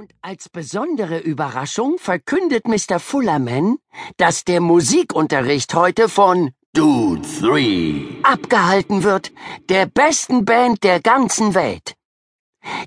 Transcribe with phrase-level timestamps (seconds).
[0.00, 2.98] Und als besondere Überraschung verkündet Mr.
[2.98, 3.76] Fullerman,
[4.16, 9.30] dass der Musikunterricht heute von Dude 3 abgehalten wird,
[9.68, 11.96] der besten Band der ganzen Welt.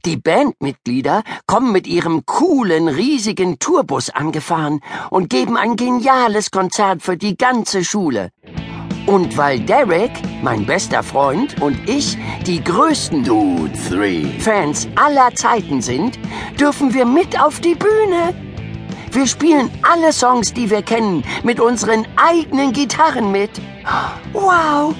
[0.05, 4.79] Die Bandmitglieder kommen mit ihrem coolen, riesigen Tourbus angefahren
[5.11, 8.31] und geben ein geniales Konzert für die ganze Schule.
[9.13, 10.09] Und weil Derek,
[10.41, 12.17] mein bester Freund, und ich
[12.47, 16.17] die größten Dude 3 Fans aller Zeiten sind,
[16.59, 18.33] dürfen wir mit auf die Bühne.
[19.11, 23.51] Wir spielen alle Songs, die wir kennen, mit unseren eigenen Gitarren mit.
[24.31, 24.95] Wow!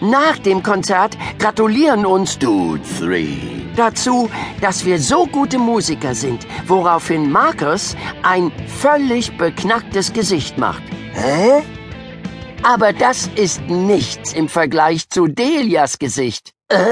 [0.00, 3.26] Nach dem Konzert gratulieren uns Dude 3
[3.76, 4.28] dazu,
[4.60, 10.82] dass wir so gute Musiker sind, woraufhin Marcus ein völlig beknacktes Gesicht macht.
[11.12, 11.62] Hä?
[12.64, 16.54] Aber das ist nichts im Vergleich zu Delias Gesicht.
[16.68, 16.86] Äh?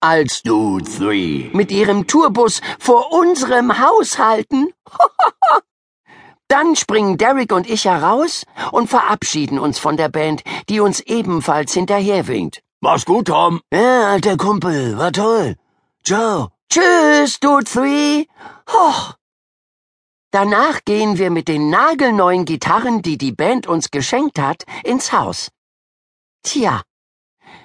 [0.00, 4.68] Als Dude 3 mit ihrem Tourbus vor unserem Haus halten?
[6.48, 11.74] Dann springen Derek und ich heraus und verabschieden uns von der Band, die uns ebenfalls
[11.74, 12.62] hinterherwinkt.
[12.80, 13.60] Mach's gut, Tom.
[13.72, 15.56] Ja, alter Kumpel, war toll.
[16.04, 16.50] Ciao.
[16.72, 18.26] Tschüss, Dude 3.
[18.72, 19.14] Hoch.
[20.32, 25.50] Danach gehen wir mit den nagelneuen Gitarren, die die Band uns geschenkt hat, ins Haus.
[26.44, 26.82] Tja,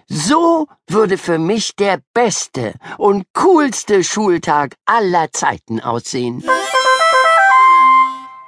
[0.08, 6.43] so würde für mich der beste und coolste Schultag aller Zeiten aussehen.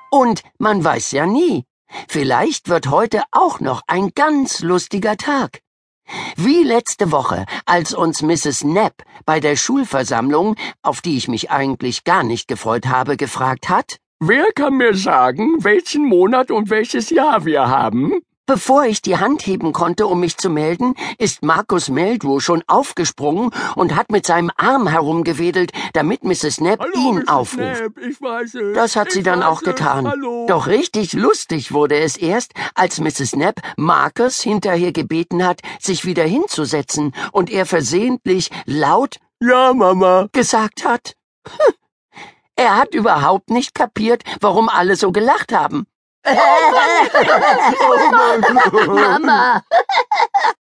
[0.10, 1.66] Und man weiß ja nie,
[2.08, 5.62] vielleicht wird heute auch noch ein ganz lustiger Tag.
[6.36, 8.62] Wie letzte Woche, als uns Mrs.
[8.62, 13.98] Knapp bei der Schulversammlung, auf die ich mich eigentlich gar nicht gefreut habe, gefragt hat,
[14.20, 18.14] Wer kann mir sagen, welchen Monat und welches Jahr wir haben?
[18.48, 23.52] Bevor ich die Hand heben konnte, um mich zu melden, ist Markus Meldrew schon aufgesprungen
[23.76, 26.56] und hat mit seinem Arm herumgewedelt, damit Mrs.
[26.58, 27.28] Knapp Hallo, ihn Mrs.
[27.28, 27.84] aufruft.
[27.94, 28.74] Knapp.
[28.74, 30.08] Das hat sie ich dann weiß auch getan.
[30.08, 30.48] Hallo.
[30.48, 33.34] Doch richtig lustig wurde es erst, als Mrs.
[33.34, 40.28] Knapp Marcus hinterher gebeten hat, sich wieder hinzusetzen und er versehentlich laut Ja, Mama.
[40.32, 41.14] gesagt hat.
[42.58, 45.86] Er hat überhaupt nicht kapiert, warum alle so gelacht haben.
[48.88, 49.64] Mama!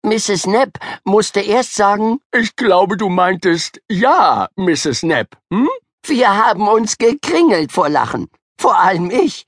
[0.04, 0.44] Mrs.
[0.44, 5.02] Knapp musste erst sagen, Ich glaube, du meintest ja, Mrs.
[5.02, 5.38] Knapp.
[5.52, 5.70] Hm?
[6.06, 8.30] wir haben uns gekringelt vor Lachen.
[8.60, 9.46] Vor allem ich.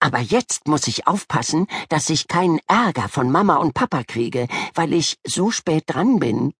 [0.00, 4.92] Aber jetzt muss ich aufpassen, dass ich keinen Ärger von Mama und Papa kriege, weil
[4.92, 6.52] ich so spät dran bin.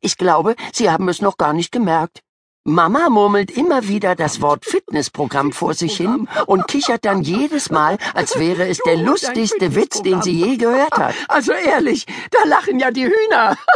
[0.00, 2.20] Ich glaube, sie haben es noch gar nicht gemerkt.
[2.64, 7.98] Mama murmelt immer wieder das Wort Fitnessprogramm vor sich hin und kichert dann jedes Mal,
[8.14, 11.14] als wäre es der lustigste Witz, den sie je gehört hat.
[11.26, 13.56] Also ehrlich, da lachen ja die Hühner.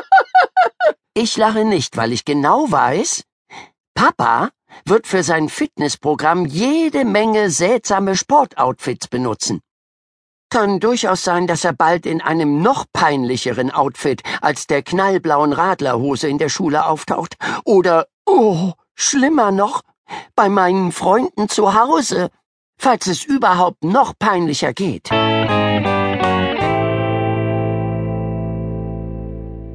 [1.19, 3.23] Ich lache nicht, weil ich genau weiß,
[3.95, 4.51] Papa
[4.85, 9.63] wird für sein Fitnessprogramm jede Menge seltsame Sportoutfits benutzen.
[10.51, 16.29] Kann durchaus sein, dass er bald in einem noch peinlicheren Outfit als der knallblauen Radlerhose
[16.29, 17.37] in der Schule auftaucht.
[17.65, 19.83] Oder, oh, schlimmer noch,
[20.35, 22.31] bei meinen Freunden zu Hause,
[22.79, 25.11] falls es überhaupt noch peinlicher geht.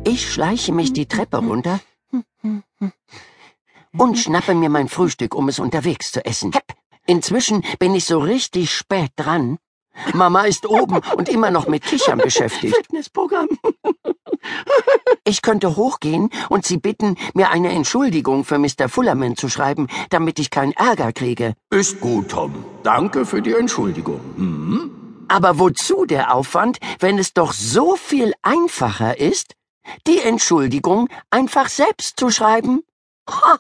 [0.04, 1.80] Ich schleiche mich die Treppe runter
[3.98, 6.52] und schnappe mir mein Frühstück, um es unterwegs zu essen.
[7.06, 9.58] Inzwischen bin ich so richtig spät dran.
[10.14, 12.76] Mama ist oben und immer noch mit Kichern beschäftigt.
[12.76, 13.50] Fitnessprogramm.
[15.24, 18.90] Ich könnte hochgehen und sie bitten, mir eine Entschuldigung für Mr.
[18.90, 21.54] Fullerman zu schreiben, damit ich keinen Ärger kriege.
[21.70, 22.66] Ist gut, Tom.
[22.84, 24.20] Danke für die Entschuldigung.
[24.36, 24.92] Hm?
[25.28, 29.54] Aber wozu der Aufwand, wenn es doch so viel einfacher ist,
[30.08, 32.84] die Entschuldigung einfach selbst zu schreiben?
[33.30, 33.60] Ha,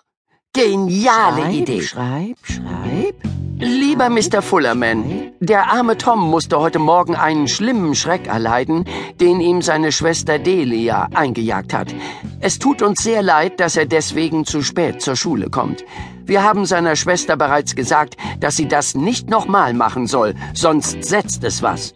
[0.54, 1.82] geniale Schreib, Idee.
[1.82, 3.16] Schreib, schreib.
[3.64, 4.42] Lieber Mr.
[4.42, 8.86] Fullerman, der arme Tom musste heute Morgen einen schlimmen Schreck erleiden,
[9.20, 11.94] den ihm seine Schwester Delia eingejagt hat.
[12.40, 15.86] Es tut uns sehr leid, dass er deswegen zu spät zur Schule kommt.
[16.26, 21.44] Wir haben seiner Schwester bereits gesagt, dass sie das nicht nochmal machen soll, sonst setzt
[21.44, 21.94] es was.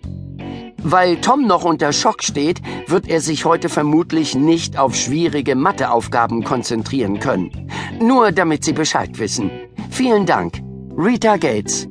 [0.88, 6.44] Weil Tom noch unter Schock steht, wird er sich heute vermutlich nicht auf schwierige Matheaufgaben
[6.44, 7.72] konzentrieren können.
[8.00, 9.50] Nur damit Sie Bescheid wissen.
[9.90, 10.62] Vielen Dank.
[10.96, 11.88] Rita Gates.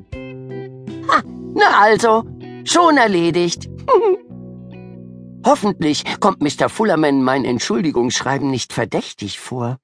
[1.08, 1.22] Ha,
[1.56, 2.22] na also,
[2.62, 3.68] schon erledigt.
[5.44, 6.68] Hoffentlich kommt Mr.
[6.68, 9.78] Fullerman mein Entschuldigungsschreiben nicht verdächtig vor.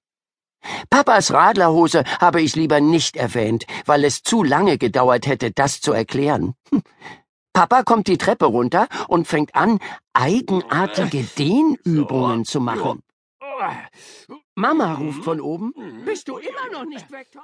[0.88, 5.92] Papas Radlerhose habe ich lieber nicht erwähnt, weil es zu lange gedauert hätte, das zu
[5.92, 6.54] erklären.
[7.60, 9.80] Papa kommt die Treppe runter und fängt an,
[10.14, 13.02] eigenartige Dehnübungen zu machen.
[14.54, 15.74] Mama ruft von oben.
[16.06, 17.38] Bist du immer noch nicht weg, Tom?